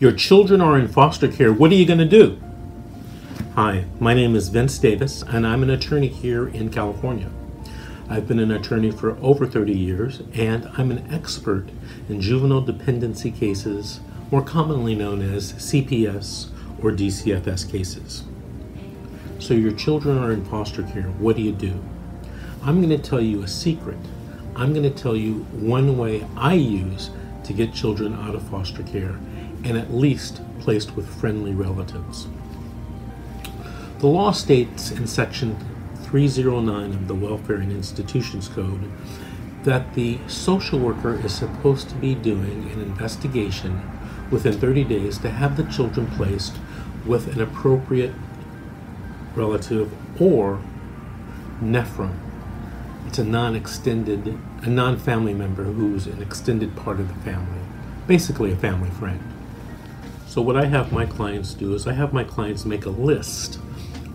[0.00, 1.52] Your children are in foster care.
[1.52, 2.40] What are you going to do?
[3.56, 7.28] Hi, my name is Vince Davis, and I'm an attorney here in California.
[8.08, 11.70] I've been an attorney for over 30 years, and I'm an expert
[12.08, 13.98] in juvenile dependency cases,
[14.30, 18.22] more commonly known as CPS or DCFS cases.
[19.40, 21.08] So, your children are in foster care.
[21.18, 21.82] What do you do?
[22.62, 23.98] I'm going to tell you a secret.
[24.54, 27.10] I'm going to tell you one way I use
[27.42, 29.18] to get children out of foster care
[29.68, 32.26] and at least placed with friendly relatives.
[33.98, 35.56] The law states in Section
[36.04, 38.90] 309 of the Welfare and Institutions Code
[39.64, 43.82] that the social worker is supposed to be doing an investigation
[44.30, 46.56] within 30 days to have the children placed
[47.04, 48.12] with an appropriate
[49.34, 50.62] relative or
[51.60, 52.14] NEFREM.
[53.06, 57.60] It's a non-extended, a non-family member who's an extended part of the family,
[58.06, 59.20] basically a family friend.
[60.28, 63.58] So, what I have my clients do is I have my clients make a list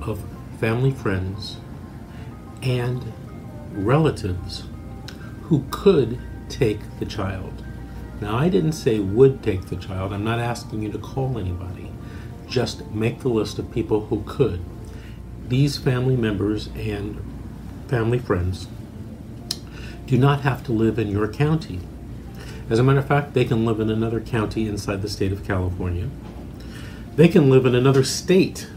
[0.00, 0.24] of
[0.58, 1.58] family friends
[2.62, 3.12] and
[3.72, 4.64] relatives
[5.42, 7.62] who could take the child.
[8.22, 11.92] Now, I didn't say would take the child, I'm not asking you to call anybody.
[12.48, 14.64] Just make the list of people who could.
[15.46, 17.22] These family members and
[17.86, 18.66] family friends
[20.06, 21.80] do not have to live in your county.
[22.70, 25.46] As a matter of fact, they can live in another county inside the state of
[25.46, 26.10] California.
[27.16, 28.68] They can live in another state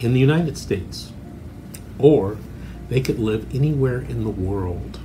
[0.00, 1.12] in the United States.
[1.98, 2.36] Or
[2.88, 4.98] they could live anywhere in the world.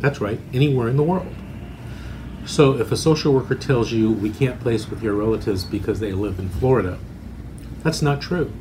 [0.00, 1.34] That's right, anywhere in the world.
[2.46, 6.12] So if a social worker tells you we can't place with your relatives because they
[6.12, 6.98] live in Florida,
[7.82, 8.52] that's not true.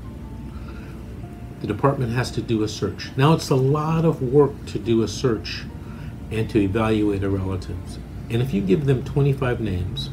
[1.61, 3.11] The department has to do a search.
[3.15, 5.63] Now it's a lot of work to do a search
[6.31, 7.99] and to evaluate a relatives.
[8.29, 10.09] And if you give them 25 names,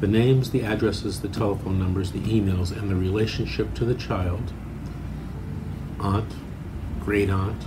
[0.00, 4.52] the names, the addresses, the telephone numbers, the emails, and the relationship to the child,
[5.98, 6.32] aunt,
[7.00, 7.62] great aunt,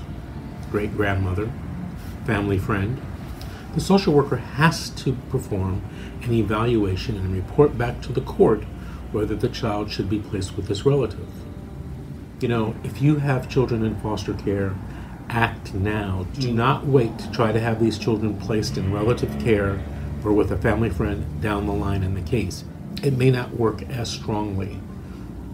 [0.71, 1.51] great grandmother,
[2.25, 3.01] family friend,
[3.73, 5.81] the social worker has to perform
[6.23, 8.63] an evaluation and report back to the court
[9.11, 11.27] whether the child should be placed with this relative.
[12.39, 14.75] You know, if you have children in foster care,
[15.31, 16.27] act now.
[16.33, 16.55] Do mm.
[16.55, 19.81] not wait to try to have these children placed in relative care
[20.23, 22.63] or with a family friend down the line in the case.
[23.01, 24.79] It may not work as strongly.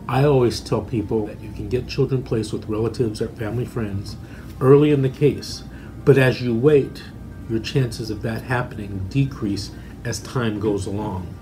[0.09, 4.17] I always tell people that you can get children placed with relatives or family friends
[4.59, 5.63] early in the case,
[6.03, 7.03] but as you wait,
[7.49, 9.71] your chances of that happening decrease
[10.03, 11.33] as time goes along.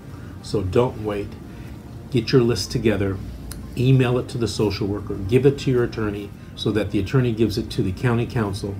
[0.42, 1.28] So don't wait.
[2.10, 3.16] Get your list together,
[3.76, 7.32] email it to the social worker, give it to your attorney so that the attorney
[7.32, 8.74] gives it to the county counsel,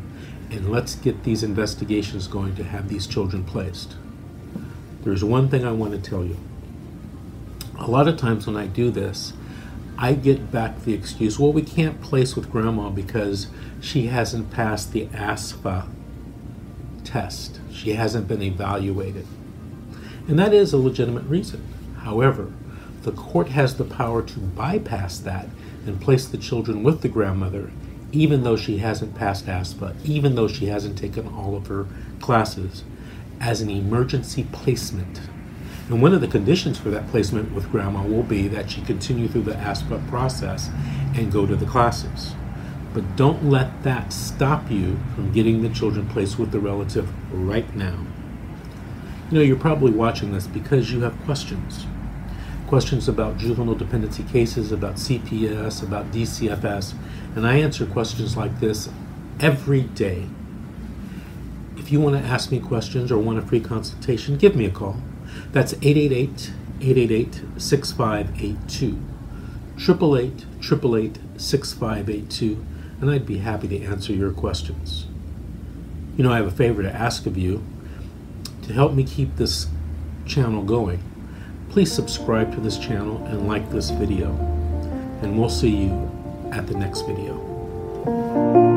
[0.51, 3.95] and let's get these investigations going to have these children placed.
[5.03, 6.37] There's one thing I want to tell you.
[7.79, 9.35] A lot of times when I do this,
[9.99, 13.49] I get back the excuse, well, we can't place with grandma because
[13.81, 15.87] she hasn't passed the ASFA
[17.05, 17.61] test.
[17.73, 19.27] She hasn't been evaluated.
[20.29, 21.65] And that is a legitimate reason.
[21.99, 22.53] However,
[23.07, 25.47] the court has the power to bypass that
[25.87, 27.71] and place the children with the grandmother,
[28.11, 31.87] even though she hasn't passed ASFA, even though she hasn't taken all of her
[32.21, 32.83] classes,
[33.41, 35.21] as an emergency placement.
[35.89, 39.29] And one of the conditions for that placement with grandma will be that she continue
[39.29, 40.69] through the ASFA process
[41.15, 42.35] and go to the classes.
[42.93, 47.73] But don't let that stop you from getting the children placed with the relative right
[47.77, 48.05] now.
[49.31, 51.87] You know, you're probably watching this because you have questions.
[52.67, 56.95] Questions about juvenile dependency cases, about CPS, about DCFS,
[57.35, 58.89] and I answer questions like this
[59.41, 60.27] every day
[61.87, 64.71] if you want to ask me questions or want a free consultation, give me a
[64.71, 64.97] call.
[65.53, 66.51] That's 888
[66.81, 68.99] 888 6582.
[69.79, 72.67] 888 888 6582,
[73.01, 75.07] and I'd be happy to answer your questions.
[76.17, 77.63] You know, I have a favor to ask of you.
[78.63, 79.69] To help me keep this
[80.27, 81.01] channel going,
[81.77, 84.31] please subscribe to this channel and like this video.
[85.21, 86.11] And we'll see you
[86.51, 88.76] at the next video.